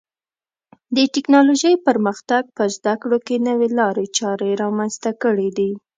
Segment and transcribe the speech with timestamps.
[0.95, 5.71] د ټکنالوژۍ پرمختګ په زده کړو کې نوې لارې چارې رامنځته کړې دي.